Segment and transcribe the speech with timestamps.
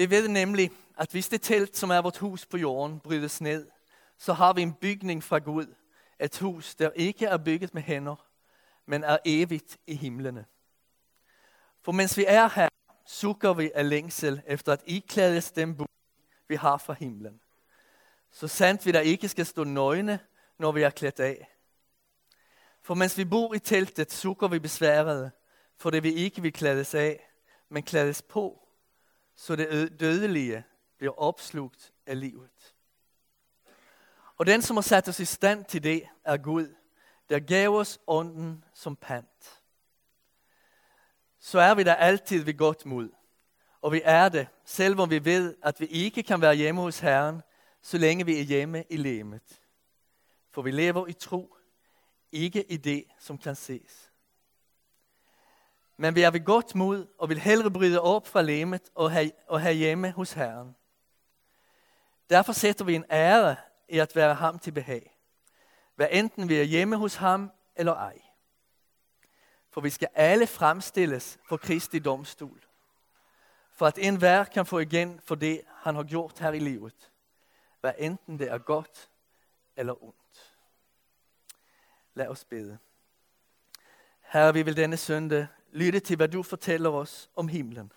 [0.00, 3.70] Vi ved nemlig, at hvis det telt, som er vort hus på jorden, brydes ned,
[4.18, 5.74] så har vi en bygning fra Gud.
[6.20, 8.26] Et hus, der ikke er bygget med hænder,
[8.86, 10.44] men er evigt i himlene.
[11.82, 12.68] For mens vi er her,
[13.06, 15.86] sukker vi af længsel efter at iklædes den bud,
[16.48, 17.40] vi har fra himlen.
[18.30, 20.20] Så sandt vi der ikke skal stå nøgne,
[20.58, 21.48] når vi er klædt af.
[22.82, 25.30] For mens vi bor i teltet, sukker vi besværede,
[25.76, 27.30] for det vi ikke vil klædes af,
[27.68, 28.66] men klædes på,
[29.40, 30.64] så det dødelige
[30.98, 32.74] bliver opslugt af livet.
[34.36, 36.74] Og den, som har sat os i stand til det, er Gud,
[37.28, 39.62] der gav os ånden som pant.
[41.38, 43.10] Så er vi der altid ved godt mod.
[43.80, 47.42] Og vi er det, selvom vi ved, at vi ikke kan være hjemme hos Herren,
[47.82, 49.60] så længe vi er hjemme i lemet.
[50.50, 51.56] For vi lever i tro,
[52.32, 54.09] ikke i det, som kan ses.
[56.00, 59.32] Men vi er ved godt mod og vil hellere bryde op fra lemet og have,
[59.46, 60.76] og have hjemme hos Herren.
[62.30, 63.56] Derfor sætter vi en ære
[63.88, 65.16] i at være ham til behag.
[65.94, 68.20] Hvad enten vi er hjemme hos ham eller ej.
[69.70, 72.64] For vi skal alle fremstilles for Kristi domstol.
[73.72, 77.12] For at enhver kan få igen for det, han har gjort her i livet.
[77.80, 79.10] Hvad enten det er godt
[79.76, 80.56] eller ondt.
[82.14, 82.78] Lad os bede.
[84.20, 87.92] Herre, vi vil denne søndag lytte til, hvad du fortæller os om himlen.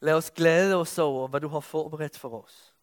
[0.00, 2.74] Lad os glæde os over, hvad du har forberedt for os.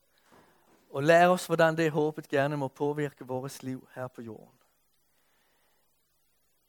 [0.89, 4.59] Og lær os, hvordan det håbet gerne må påvirke vores liv her på jorden.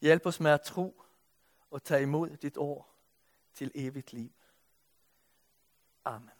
[0.00, 1.02] Hjælp os med at tro
[1.70, 2.88] og tage imod dit ord
[3.54, 4.32] til evigt liv.
[6.04, 6.30] Amen.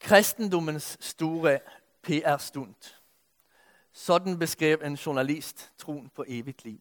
[0.00, 1.60] Kristendommens store
[2.02, 3.01] PR-stund.
[3.92, 6.80] Sådan beskrev en journalist troen på evigt liv.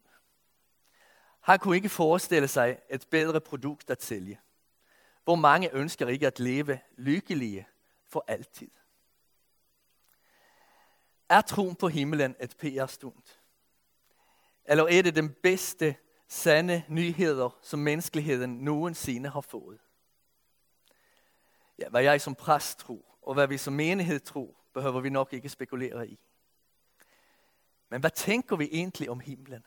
[1.40, 4.40] Han kunne ikke forestille sig et bedre produkt at sælge.
[5.24, 7.68] Hvor mange ønsker ikke at leve lykkelige
[8.06, 8.72] for altid.
[11.30, 13.38] Er troen på himlen et PR-stund?
[14.66, 15.96] Eller er det den bedste,
[16.28, 19.80] sande nyheder, som menneskeligheden nogensinde har fået?
[21.80, 25.34] Ja, hvad jeg som præst tror, og hvad vi som menighed tror, behøver vi nok
[25.34, 26.20] ikke spekulere i.
[27.92, 29.66] Men hvad tænker vi egentlig om himlen?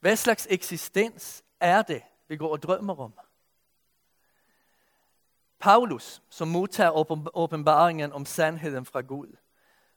[0.00, 3.18] Hvad slags eksistens er det, vi går og drømmer om?
[5.58, 6.90] Paulus, som modtager
[7.36, 9.36] åbenbaringen om sandheden fra Gud,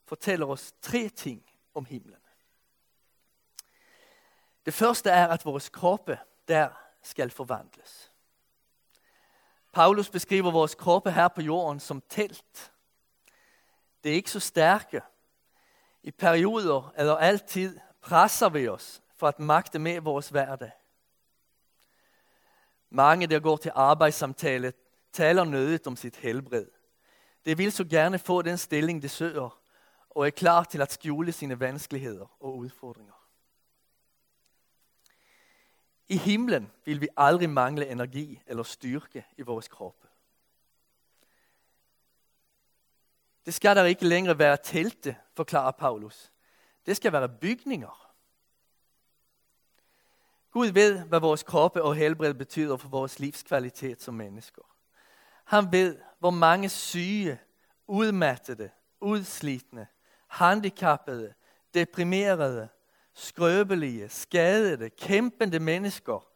[0.06, 2.20] fortæller os tre ting om himlen.
[4.66, 6.70] Det første er, at vores kroppe der
[7.02, 8.12] skal forvandles.
[9.72, 12.74] Paulus beskriver vores kroppe her på jorden som telt.
[14.04, 15.02] Det er ikke så stærke.
[16.04, 20.72] I perioder eller altid presser vi os for at magte med vores hverdag.
[22.90, 24.74] Mange, der går til arbejdssamtale,
[25.12, 26.66] taler nødigt om sit helbred.
[27.46, 29.60] De vil så gerne få den stilling, de søger,
[30.10, 33.14] og er klar til at skjule sine vanskeligheder og udfordringer.
[36.08, 40.03] I himlen vil vi aldrig mangle energi eller styrke i vores krop.
[43.46, 46.32] Det skal der ikke længere være telte, forklarer Paulus.
[46.86, 48.14] Det skal være bygninger.
[50.52, 54.62] Gud ved, hvad vores kroppe og helbred betyder for vores livskvalitet som mennesker.
[55.44, 57.40] Han ved, hvor mange syge,
[57.88, 58.70] udmattede,
[59.02, 59.88] udslitne,
[60.28, 61.34] handicappede,
[61.74, 62.70] deprimerede,
[63.14, 66.28] skrøbelige, skadede, kæmpende mennesker,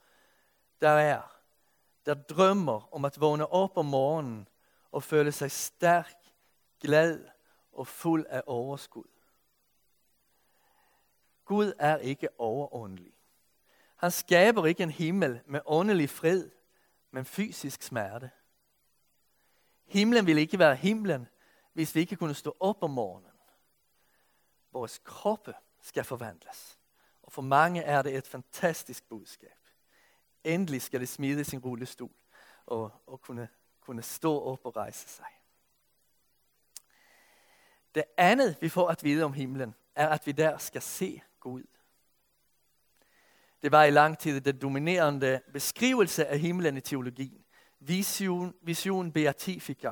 [0.82, 1.22] der er,
[2.06, 4.48] der drømmer om at vågne op om morgenen
[4.92, 6.16] og føle sig stærk,
[6.80, 7.26] glad
[7.72, 9.08] og fuld af overskud.
[11.46, 13.14] Gud er ikke overåndelig.
[13.96, 16.50] Han skaber ikke en himmel med åndelig fred,
[17.12, 18.32] men fysisk smerte.
[19.86, 21.28] Himlen ville ikke være himlen,
[21.74, 23.32] hvis vi ikke kunne stå op om morgenen.
[24.72, 26.80] Vores kroppe skal forvandles.
[27.24, 29.58] Og for mange er det et fantastisk budskab.
[30.44, 32.12] Endelig skal det smide sin rullestol
[32.66, 33.50] og, og kunne,
[33.80, 35.37] kunne stå op og rejse sig.
[37.96, 41.64] Det andet, vi får at vide om himlen, er, at vi der skal se Gud.
[43.62, 47.46] Det var i lang tid den dominerende beskrivelse af himlen i teologien.
[47.80, 49.92] Vision, vision beatifica,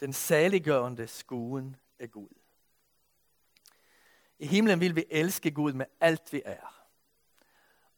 [0.00, 2.28] den saliggørende skuen af Gud.
[4.38, 6.86] I himlen vil vi elske Gud med alt vi er.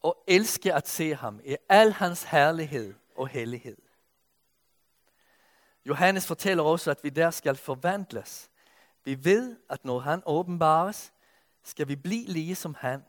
[0.00, 3.76] Og elske at se ham i al hans herlighed og hellighed.
[5.84, 8.50] Johannes fortæller også, at vi der skal forvandles.
[9.04, 11.12] Vi ved, at når han åbenbares,
[11.62, 13.04] skal vi blive lige som han,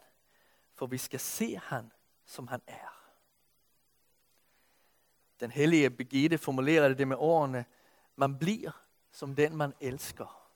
[0.76, 1.92] for vi skal se han,
[2.26, 3.00] som han er.
[5.40, 7.66] Den hellige Begitte formulerede det med ordene,
[8.16, 8.72] man bliver
[9.12, 10.52] som den man elsker.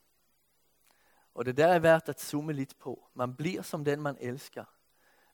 [1.33, 3.07] Og det der er værd at zoome lidt på.
[3.13, 4.65] Man bliver som den man elsker.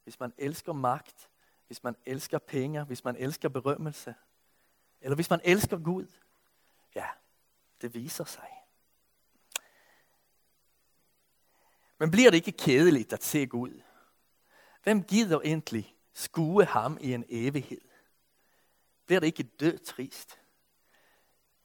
[0.03, 1.29] Hvis man elsker magt,
[1.67, 4.15] hvis man elsker penge, hvis man elsker berømmelse,
[5.01, 6.07] eller hvis man elsker Gud,
[6.95, 7.07] ja,
[7.81, 8.58] det viser sig.
[11.99, 13.81] Men bliver det ikke kedeligt at se Gud?
[14.83, 17.81] Hvem gider egentlig skue ham i en evighed?
[19.05, 20.39] Bliver det ikke død trist?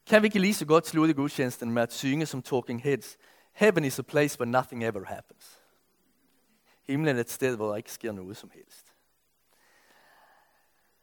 [0.05, 3.17] Kan vi ikke lige så godt slutte gudstjenesten med at synge som Talking Heads?
[3.53, 5.61] Heaven is a place where nothing ever happens.
[6.87, 8.93] Himlen er et sted, hvor der ikke sker noget som helst.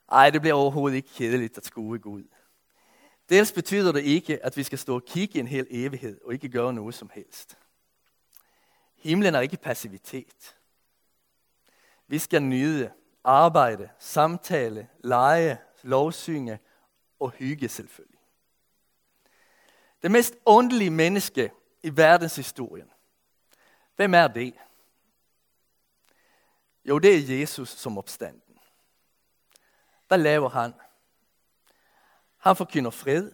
[0.08, 2.24] Ej, det bliver overhovedet ikke kedeligt at skue Gud.
[3.28, 6.48] Dels betyder det ikke, at vi skal stå og kigge en hel evighed og ikke
[6.48, 7.58] gøre noget som helst.
[9.02, 10.56] Himlen er ikke passivitet.
[12.06, 12.92] Vi skal nyde,
[13.24, 16.58] arbejde, samtale, lege, lovsynge
[17.20, 18.20] og hygge selvfølgelig.
[20.02, 21.52] Det mest åndelige menneske
[21.82, 22.90] i verdenshistorien.
[23.96, 24.54] Hvem er det?
[26.84, 28.58] Jo, det er Jesus som opstanden.
[30.08, 30.74] Hvad laver han?
[32.36, 33.32] Han forkynder fred.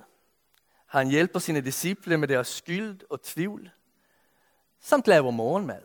[0.87, 3.71] Han hjælper sine disciple med deres skyld og tvivl.
[4.81, 5.83] Samt laver morgenmad.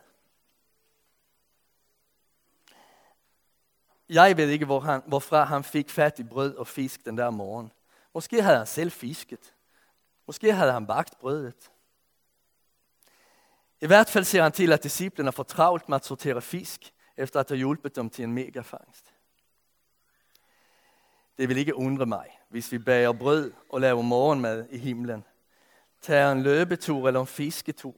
[4.10, 7.30] Jeg ved ikke, hvor han, hvorfra han fik fat i brød og fisk den der
[7.30, 7.72] morgen.
[8.14, 9.54] Måske havde han selv fisket.
[10.28, 11.72] Måske havde han bagt brødet.
[13.82, 17.40] I hvert fald ser han til, at disciplene får travlt med at sortere fisk, efter
[17.40, 19.14] at have hjulpet dem til en megafangst.
[21.38, 25.24] Det vil ikke undre mig, hvis vi bager brød og laver morgenmad i himlen,
[26.02, 27.96] tager en løbetur eller en fisketur,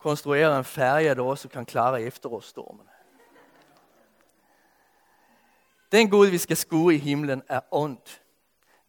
[0.00, 2.86] konstruera en færge, der også kan klare efterårsstormen.
[5.92, 8.22] Den Gud, vi skal skue i himlen, er ondt.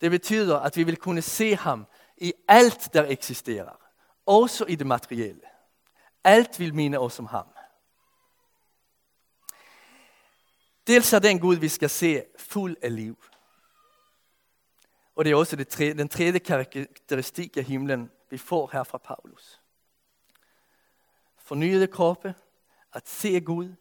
[0.02, 1.88] Det betyder, at vi vil kunne se ham
[2.18, 3.80] i alt, der eksisterer.
[4.26, 5.42] Også i det materielle.
[6.24, 7.48] Alt vil minde os om ham.
[10.88, 13.24] Dels er den Gud, vi skal se, fuld af liv.
[15.16, 18.98] Og det er også det tredje, den tredje karakteristik af himlen, vi får her fra
[18.98, 19.61] Paulus.
[21.52, 22.36] Fornyede kroppe,
[22.94, 23.76] at se Gud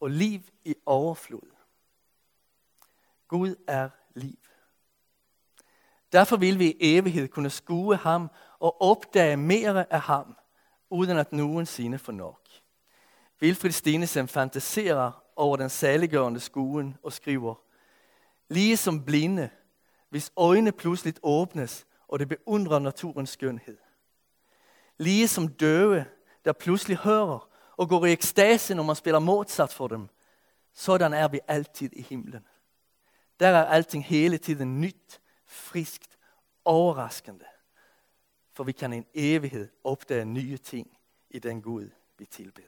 [0.00, 1.50] og liv i overflod.
[3.28, 4.38] Gud er liv.
[6.12, 10.36] Derfor vil vi i evighed kunne skue ham og opdage mere af ham,
[10.90, 12.48] uden at nogensinde få nok.
[13.40, 17.54] Vilfrid Stinesen fantaserer over den saliggørende skuen og skriver,
[18.48, 19.50] lige som blinde,
[20.08, 23.78] hvis øjne pludselig åbnes, og det beundrer naturens skønhed.
[24.98, 26.06] Lige som døve,
[26.44, 30.08] der pludselig hører og går i ekstase, når man spiller Mozart for dem.
[30.72, 32.46] Sådan er vi altid i himlen.
[33.40, 36.18] Der er alting hele tiden nyt, friskt,
[36.64, 37.44] overraskende.
[38.52, 40.98] For vi kan i en evighed opdage nye ting
[41.30, 42.66] i den Gud, vi tilbeder.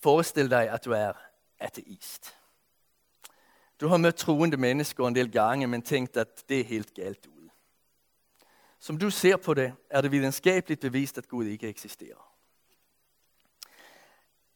[0.00, 1.12] Forestil dig, at du er
[1.58, 2.34] ateist.
[3.80, 7.26] Du har mødt troende mennesker en del gange, men tænkt, at det er helt galt
[7.26, 7.37] ud.
[8.78, 12.34] Som du ser på det, er det videnskabeligt bevist, at Gud ikke eksisterer.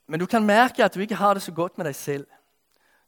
[0.07, 2.27] Men du kan mærke, at du ikke har det så godt med dig selv.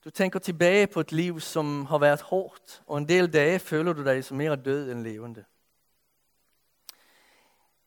[0.05, 3.93] Du tænker tilbage på et liv, som har været hårdt, og en del dage føler
[3.93, 5.45] du dig som mere død end levende.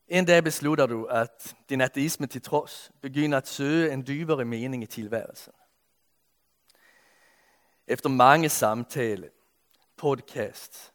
[0.07, 4.83] En dag beslutter du, at din ateisme til trods begynder at søge en dybere mening
[4.83, 5.53] i tilværelsen.
[7.87, 9.27] Efter mange samtaler,
[9.97, 10.93] podcast,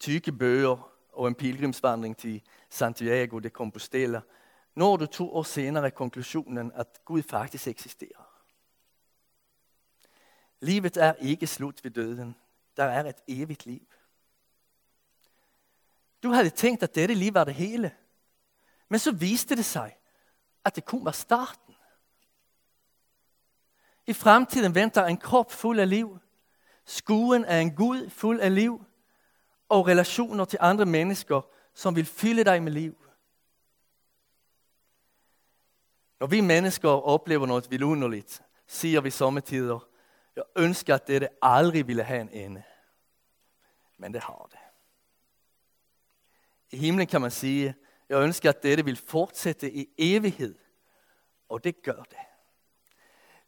[0.00, 4.20] tykke bøger og en pilgrimsvandring til Santiago de Compostela,
[4.74, 8.32] når du to år senere konklusionen, at Gud faktisk eksisterer.
[10.60, 12.36] Livet er ikke slut ved døden.
[12.76, 13.86] Der er et evigt liv.
[16.22, 17.94] Du havde tænkt, at dette liv var det hele.
[18.88, 19.96] Men så viste det sig,
[20.64, 21.74] at det kun var starten.
[24.06, 26.18] I fremtiden venter en krop fuld af liv.
[26.84, 28.84] Skuen er en Gud fuld af liv.
[29.72, 31.40] Og relationer til andre mennesker,
[31.74, 32.96] som vil fylde dig med liv.
[36.20, 39.88] Når vi mennesker oplever noget vidunderligt, siger vi sommetider,
[40.36, 42.62] jeg ønsker, at dette aldrig ville have en ende.
[43.98, 44.58] Men det har det.
[46.70, 47.74] I himlen kan man sige,
[48.08, 50.58] jeg ønsker, at dette vil fortsætte i evighed.
[51.48, 52.18] Og det gør det.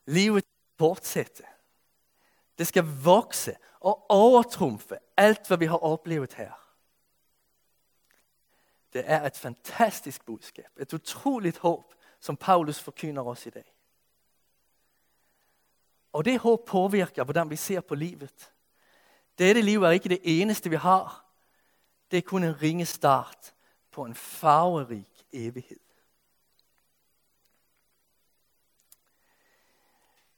[0.06, 0.44] Livet
[0.78, 1.44] fortsætter.
[2.58, 6.52] Det skal vokse og overtrumfe alt, hvad vi har oplevet her.
[8.92, 10.70] Det er et fantastisk budskab.
[10.76, 13.74] Et utroligt håb, som Paulus forkynder os i dag.
[16.12, 18.52] Og det håb påvirker, hvordan vi ser på livet.
[19.38, 21.26] Dette liv er ikke det eneste, vi har.
[22.10, 23.54] Det er kun en ringe start
[23.90, 25.80] på en farverig evighed.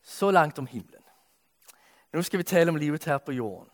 [0.03, 1.06] Så langt om himlen.
[2.13, 3.71] Nu skal vi tale om livet her på jorden.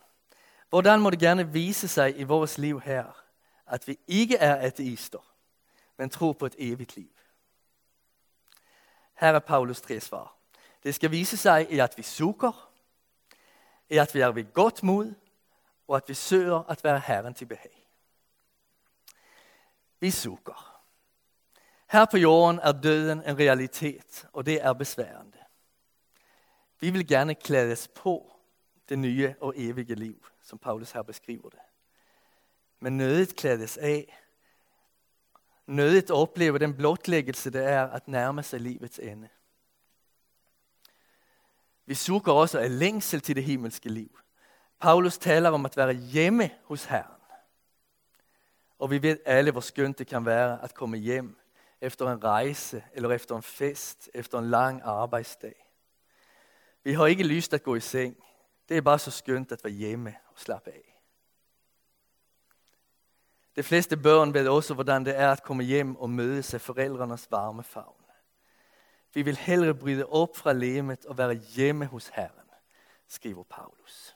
[0.69, 3.23] Hvordan må det gerne vise sig i vores liv her,
[3.67, 5.33] at vi ikke er ateister,
[5.97, 7.09] men tror på et evigt liv?
[9.13, 10.35] Her er Paulus tre svar.
[10.83, 12.71] Det skal vise sig i, at vi sukker,
[13.89, 15.13] i at vi er ved godt mod,
[15.87, 17.87] og at vi søger at være Herren til behag.
[19.99, 20.81] Vi sukker.
[21.91, 25.42] Her på jorden er døden en realitet, og det er besværende.
[26.83, 28.31] Vi vil gerne klædes på
[28.89, 31.59] det nye og evige liv, som Paulus her beskriver det.
[32.79, 34.19] Men nødigt klædes af.
[35.65, 39.29] Nødigt opleve den blotlæggelse, det er at nærme sig livets ende.
[41.85, 44.19] Vi suger også af længsel til det himmelske liv.
[44.79, 47.21] Paulus taler om at være hjemme hos Herren.
[48.79, 51.37] Og vi ved alle, hvor skønt det kan være at komme hjem
[51.81, 55.63] efter en rejse, eller efter en fest, efter en lang arbejdsdag.
[56.83, 58.23] Vi har ikke lyst at gå i seng.
[58.69, 60.93] Det er bare så skønt at være hjemme og slappe af.
[63.55, 67.31] De fleste børn ved også, hvordan det er at komme hjem og møde sig forældrenes
[67.31, 68.03] varme favn.
[69.13, 72.49] Vi vil hellere bryde op fra lemet og være hjemme hos Herren,
[73.07, 74.15] skriver Paulus.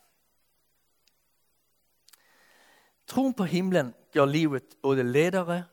[3.08, 5.66] Troen på himlen gør livet både lettere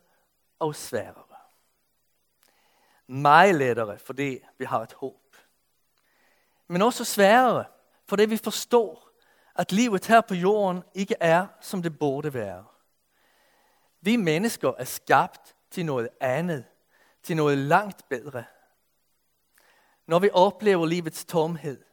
[0.59, 1.25] og sværere.
[3.07, 5.24] Meget lettere, fordi vi har et håb.
[6.69, 7.65] Men også sværere,
[8.07, 9.11] fordi vi forstår,
[9.55, 12.65] at livet her på jorden ikke er, som det burde være.
[14.01, 16.65] Vi mennesker er skabt til noget andet,
[17.23, 18.45] til noget langt bedre.
[20.07, 21.85] Når vi oplever livets tomhed,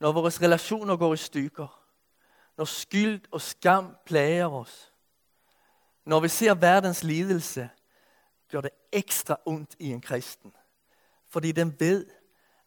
[0.00, 1.82] når vores relationer går i stykker,
[2.56, 4.92] når skyld og skam plager os,
[6.04, 7.70] når vi ser verdens lidelse,
[8.50, 10.52] gør det ekstra ondt i en kristen.
[11.28, 12.06] Fordi den ved,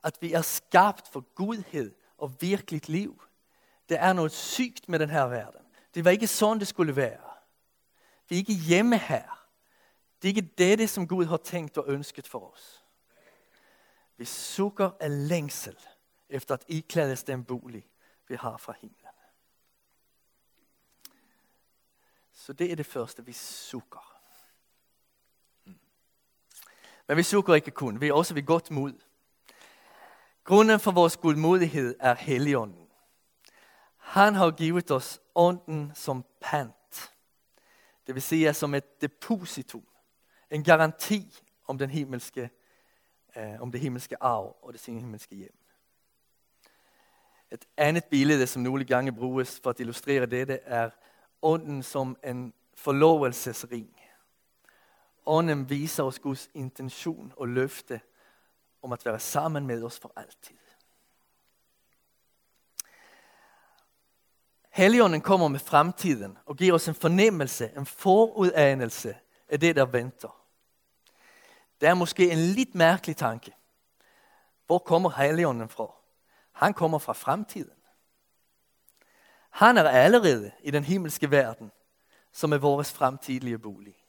[0.05, 3.23] at vi er skabt for godhed og virkeligt liv.
[3.89, 5.61] Det er noget sygt med den her verden.
[5.93, 7.29] Det var ikke sådan, det skulle være.
[8.29, 9.47] Vi er ikke hjemme her.
[10.21, 12.83] Det er ikke det, som Gud har tænkt og ønsket for os.
[14.17, 15.77] Vi sukker af længsel
[16.29, 17.87] efter at iklædes den bolig,
[18.27, 18.99] vi har fra himlen.
[22.31, 24.19] Så det er det første, vi sukker.
[25.63, 25.79] Hmm.
[27.07, 28.93] Men vi sukker ikke kun, vi er også ved godt mod.
[30.45, 32.87] Grunden for vores godmodighed er Helligånden.
[33.97, 37.11] Han har givet os ånden som pant.
[38.07, 39.87] Det vil sige som et depositum.
[40.51, 42.49] En garanti om, den himmelske,
[43.35, 45.57] eh, om det himmelske arv og det himmelske hjem.
[47.51, 50.89] Et andet billede, som nogle gange bruges for at illustrere dette, er
[51.41, 54.01] ånden som en forlovelsesring.
[55.25, 58.01] Ånden viser os Guds intention og løfte
[58.85, 60.57] om at være sammen med os for altid.
[64.69, 69.17] Helligånden kommer med fremtiden og giver os en fornemmelse, en forudanelse
[69.49, 70.45] af det, der venter.
[71.81, 73.55] Det er måske en lidt mærkelig tanke.
[74.65, 75.95] Hvor kommer Helligånden fra?
[76.51, 77.77] Han kommer fra fremtiden.
[79.49, 81.71] Han er allerede i den himmelske verden,
[82.31, 84.04] som er vores fremtidige bolig.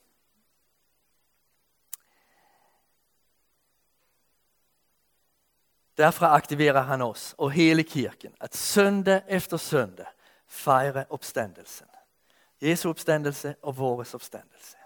[5.99, 10.07] Derfor aktiverer han os og hele kirken at søndag efter søndag
[10.47, 11.87] fejre opstandelsen.
[12.61, 14.76] Jesu opstandelse og vores opstandelse.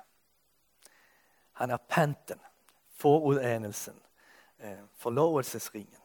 [1.53, 2.41] Han er panten,
[2.97, 3.95] forudanelsen,
[4.59, 6.01] eh, forlovelsesringen.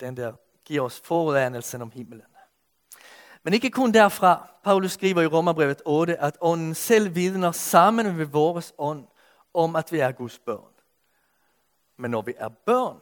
[0.00, 0.32] Den der
[0.64, 2.22] giver os forudanelsen om himlen.
[3.42, 4.48] Men ikke kun derfra.
[4.64, 9.06] Paulus skriver i Romerbrevet 8, at ånden selv vidner sammen med vores ånd
[9.54, 10.72] om, at vi er Guds børn.
[11.96, 13.00] Men når vi er børn,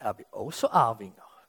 [0.00, 1.44] er vi også arvinger.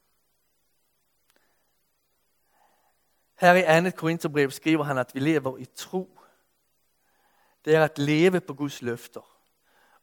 [3.39, 3.97] Her i 2.
[3.97, 6.19] Korintherbrev skriver han, at vi lever i tro.
[7.65, 9.21] Det er at leve på Guds løfter.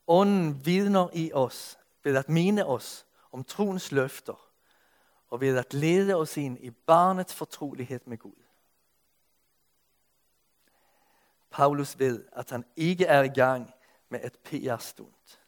[0.08, 4.50] Ånden vidner i os ved at mine os om troens løfter
[5.28, 8.42] og ved at lede os ind i barnets fortrolighed med Gud.
[11.50, 13.72] Paulus ved, at han ikke er i gang
[14.08, 15.38] med et PR-stund.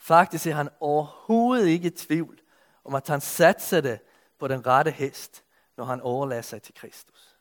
[0.00, 2.40] Faktisk er han overhovedet ikke i tvivl
[2.84, 4.00] om, at han satser det
[4.38, 5.44] på den rette hest,
[5.76, 7.36] når han overlader sig til Kristus.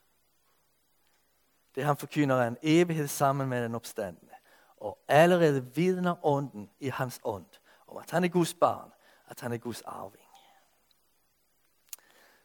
[1.76, 4.34] Det han forkynder er en evighed sammen med den opstandende,
[4.78, 7.46] og allerede vidner ånden i hans ånd
[7.88, 8.92] om, at han er Guds barn,
[9.28, 10.30] at han er Guds arving.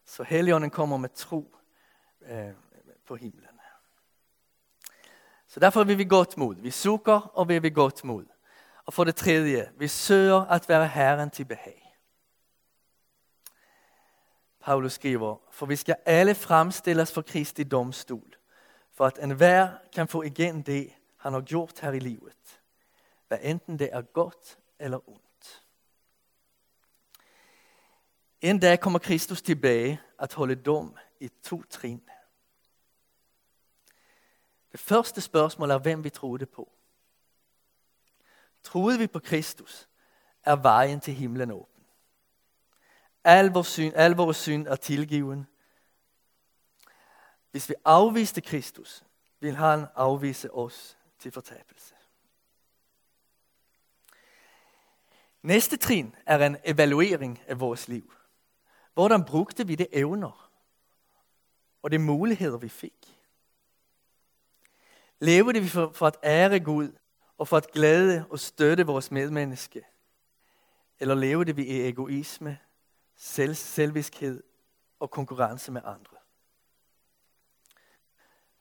[0.04, 1.56] Så Helligånden kommer med tro
[2.20, 2.52] eh,
[3.06, 3.48] på himlen.
[5.46, 6.54] Så derfor vil vi godt mod.
[6.54, 8.26] Vi sukker og vi vil godt mod.
[8.84, 11.84] Og for det tredje, vi søger at være Herren til behag.
[14.60, 18.36] Paulus skriver, for vi skal alle fremstilles for Kristi domstol,
[18.92, 22.60] for at enhver kan få igen det, han har gjort her i livet,
[23.28, 25.64] hvad enten det er godt eller ondt.
[28.40, 32.02] En dag kommer Kristus tilbage at holde dom i to trin.
[34.72, 36.72] Det første spørgsmål er, hvem vi troede på.
[38.64, 39.88] Troede vi på Kristus,
[40.44, 41.84] er vejen til himlen åben.
[43.24, 45.46] Al vores synd, al vores synd er tilgiven.
[47.50, 49.04] Hvis vi afviste Kristus,
[49.40, 51.94] vil han afvise os til fortabelse.
[55.42, 58.12] Næste trin er en evaluering af vores liv.
[58.94, 60.50] Hvordan brugte vi det evner
[61.82, 63.20] og de muligheder, vi fik?
[65.18, 66.92] Levede vi for, for at ære Gud
[67.38, 69.86] og for at glæde og støtte vores medmenneske?
[71.00, 72.58] Eller levede vi i egoisme,
[73.16, 74.42] selv, selviskhed
[75.00, 76.16] og konkurrence med andre?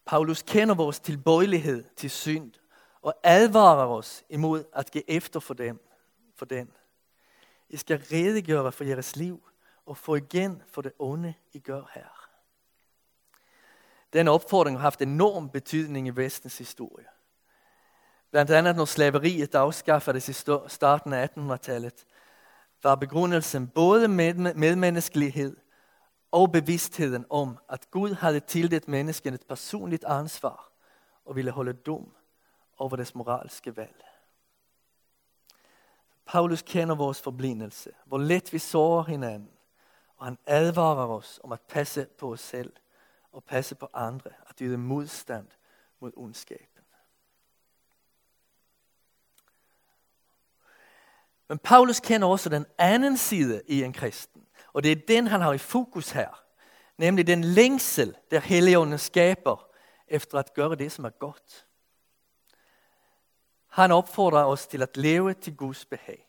[0.06, 2.51] Paulus kender vores tilbøjelighed til synd
[3.01, 5.80] og advarer os imod at give efter for, dem,
[6.36, 6.72] for den.
[7.70, 9.44] I skal redegøre for jeres liv
[9.86, 12.30] og få igen for det onde, I gør her.
[14.13, 17.06] Den opfordring har haft enorm betydning i vestens historie.
[18.33, 20.33] Blandt andet når slaveriet afskaffedes i
[20.67, 22.05] starten af 1800-tallet,
[22.83, 25.57] var begrundelsen både med medmenneskelighed
[26.31, 30.71] og bevidstheden om, at Gud havde tildelt mennesken et personligt ansvar
[31.25, 32.15] og ville holde dom
[32.77, 34.03] over deres moralske valg.
[36.25, 39.51] Paulus kender vores forblindelse, hvor let vi sårer hinanden,
[40.17, 42.73] og han advarer os om at passe på os selv
[43.31, 45.48] og passe på andre, at yde modstand
[46.00, 46.73] mod ondskab.
[51.53, 54.42] Men Paulus kender også den anden side i en kristen,
[54.74, 56.44] og det er den, han har i fokus her.
[56.98, 59.68] Nemlig den længsel, der Helligånden skaber
[60.07, 61.66] efter at gøre det, som er godt.
[63.70, 66.27] Han opfordrer os til at leve til Guds behag.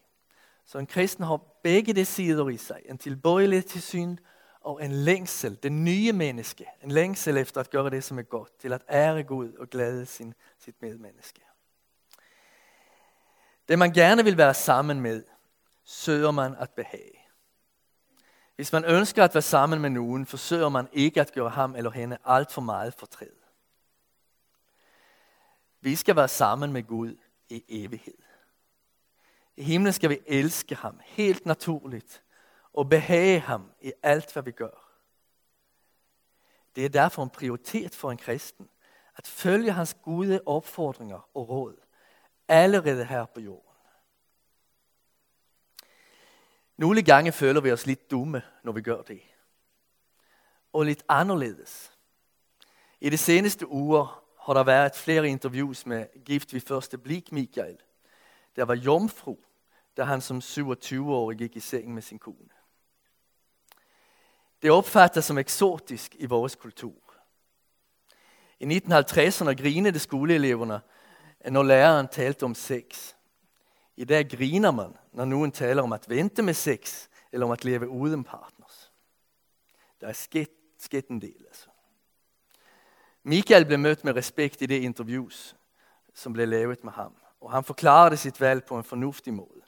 [0.65, 2.81] Så en kristen har begge de sider i sig.
[2.89, 4.19] En tilbøjelighed til synd
[4.61, 6.67] og en længsel, den nye menneske.
[6.83, 8.59] En længsel efter at gøre det, som er godt.
[8.61, 11.54] Til at ære Gud og glæde sin, sit medmenneske.
[13.69, 15.25] Det man gerne vil være sammen med,
[15.85, 17.19] søger man at behage.
[18.57, 21.91] Hvis man ønsker at være sammen med nogen, forsøger man ikke at gøre ham eller
[21.91, 23.37] hende alt for meget fortræd.
[25.81, 27.17] Vi skal være sammen med Gud
[27.49, 28.19] i evighed.
[29.57, 32.23] I himlen skal vi elske ham helt naturligt
[32.73, 35.01] og behage ham i alt, hvad vi gør.
[36.77, 38.69] Det er derfor en prioritet for en kristen
[39.17, 41.84] at følge hans gode opfordringer og råd
[42.49, 43.75] allerede her på jorden.
[46.77, 49.21] Nogle gange føler vi os lidt dumme, når vi gør det.
[50.73, 51.93] Og lidt anderledes.
[53.01, 57.79] I de seneste uger har der været flere interviews med gift ved første blik Michael.
[58.57, 59.39] Der var jomfru,
[59.97, 62.49] da han som 27-årig gik i seng med sin kone.
[64.63, 66.95] Det opfattes som eksotisk i vores kultur.
[68.61, 70.81] I 1950'erne grinede skoleeleverne,
[71.53, 73.15] når læreren talte om sex.
[73.97, 77.65] I dag griner man, når nogen taler om at vente med sex, eller om at
[77.65, 78.93] leve uden partners.
[80.01, 81.45] Der er sket, sket en del.
[81.47, 81.69] Altså.
[83.23, 85.57] Michael blev mødt med respekt i det interviews,
[86.15, 87.17] som blev lavet med ham.
[87.41, 89.63] Og han forklarede sit valg på en fornuftig måde.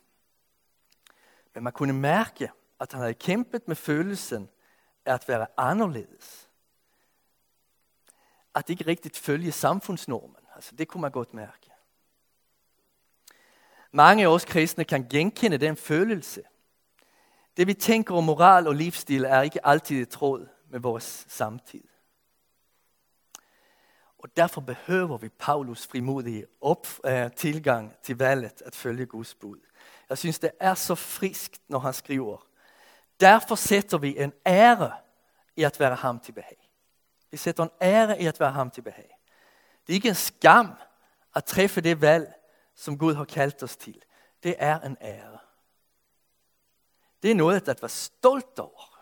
[1.54, 4.48] Men man kunne mærke, at han havde kæmpet med følelsen
[5.04, 6.48] af at være anderledes.
[8.54, 10.45] At ikke rigtigt følge samfundsnormen.
[10.56, 11.70] Altså, det kunne man godt mærke.
[13.92, 16.42] Mange af os kristne kan genkende den følelse.
[17.56, 21.84] Det vi tænker om moral og livsstil er ikke altid i tråd med vores samtid.
[24.18, 29.58] Og derfor behøver vi Paulus frimodige op, uh, tilgang til valget at følge Guds bud.
[30.08, 32.46] Jeg synes, det er så friskt, når han skriver.
[33.20, 34.92] Derfor sætter vi en ære
[35.56, 36.70] i at være ham til behag.
[37.30, 39.15] Vi sætter en ære i at være ham til behag.
[39.86, 40.74] Det er ikke en skam
[41.34, 42.32] at træffe det valg,
[42.74, 44.02] som Gud har kaldt os til.
[44.42, 45.38] Det er en ære.
[47.22, 48.96] Det er noget at være stolt over.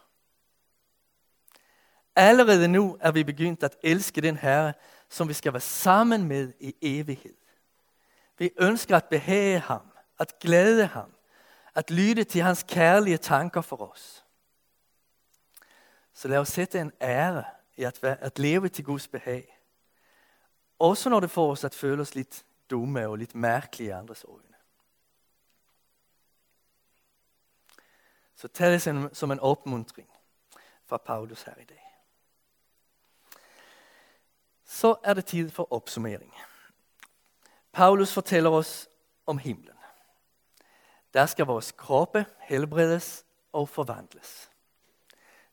[2.17, 4.73] Allerede nu er vi begyndt at elske den Herre,
[5.09, 7.37] som vi skal være sammen med i evighed.
[8.39, 11.15] Vi ønsker at behage ham, at glæde ham,
[11.75, 14.25] at lytte til hans kærlige tanker for os.
[16.13, 17.45] Så lad os sætte en ære
[17.77, 19.54] i at, være, at leve til Guds behag.
[20.79, 24.25] Også når det får os at føle os lidt dumme og lidt mærkelige i andres
[24.29, 24.55] øjne.
[28.37, 30.09] Så tag det som, som en opmuntring
[30.87, 31.85] fra Paulus her i dag.
[34.65, 36.35] Så er det tid for opsummering.
[37.73, 38.89] Paulus fortæller os
[39.27, 39.75] om himlen.
[41.15, 44.51] Der skal vores kroppe helbredes og forvandles.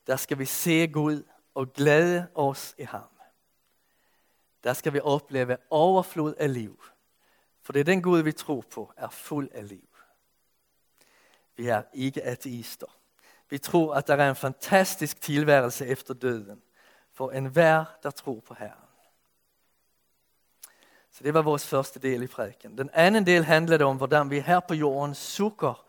[0.08, 3.21] Der skal vi se Gud og glæde os i ham.
[4.64, 6.84] Der skal vi opleve overflod af liv.
[7.62, 9.88] For det er den Gud, vi tror på, er fuld af liv.
[11.56, 12.98] Vi er ikke ateister.
[13.50, 16.62] Vi tror, at der er en fantastisk tilværelse efter døden
[17.14, 18.88] for enhver, der tror på Herren.
[21.12, 22.78] Så det var vores første del i prædiken.
[22.78, 25.86] Den anden del handlede om, hvordan vi her på jorden sukker,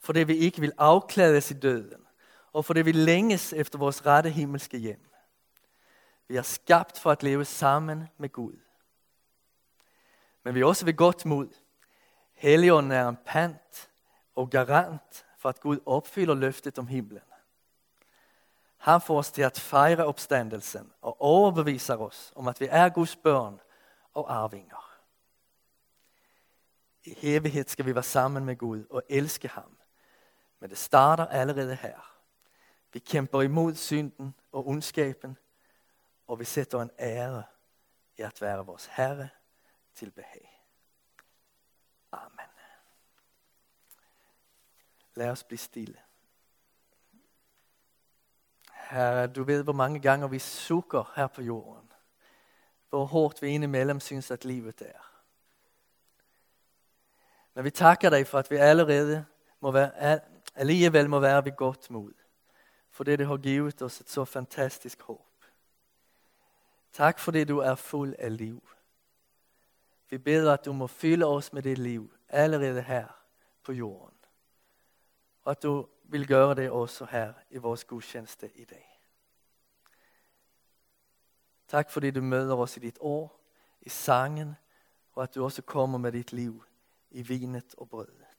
[0.00, 2.06] for det vi ikke vil afklædes i døden,
[2.52, 5.10] og for det vi længes efter vores rette himmelske hjem.
[6.28, 8.60] Vi er skabt for at leve sammen med Gud.
[10.42, 11.48] Men vi er også ved godt mod.
[12.32, 13.90] Helligånden er en pant
[14.34, 17.20] og garant for at Gud opfylder løftet om himlen.
[18.76, 23.16] Han får os til at fejre opstændelsen og overbeviser os om at vi er Guds
[23.16, 23.60] børn
[24.14, 25.00] og arvinger.
[27.04, 29.78] I evighed skal vi være sammen med Gud og elske ham.
[30.60, 32.16] Men det starter allerede her.
[32.92, 35.38] Vi kæmper imod synden og ondskaben,
[36.26, 37.44] og vi sætter en ære
[38.16, 39.28] i at være vores Herre
[39.94, 40.64] til behag.
[42.12, 42.48] Amen.
[45.14, 45.98] Lad os blive stille.
[48.72, 51.92] Herre, du ved, hvor mange gange vi sukker her på jorden.
[52.88, 55.22] Hvor hårdt vi indimellem synes, at livet er.
[57.54, 59.24] Men vi takker dig for, at vi allerede
[59.60, 60.20] må være,
[60.54, 62.12] alligevel må være ved godt mod.
[62.90, 65.33] For det, det har givet os et så fantastisk håb.
[66.94, 68.68] Tak fordi det, du er fuld af liv.
[70.10, 73.06] Vi beder, at du må fylde os med det liv allerede her
[73.62, 74.18] på jorden.
[75.42, 79.00] Og at du vil gøre det også her i vores gudstjeneste i dag.
[81.68, 83.40] Tak fordi du møder os i dit år,
[83.80, 84.54] i sangen,
[85.12, 86.64] og at du også kommer med dit liv
[87.10, 88.33] i vinet og brødet.